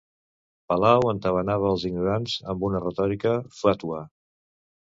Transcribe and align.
Palao 0.71 1.05
entabanava 1.11 1.67
els 1.73 1.85
ignorants 1.91 2.35
amb 2.55 2.67
una 2.71 2.83
retòrica 2.89 3.37
fàtua. 3.61 4.05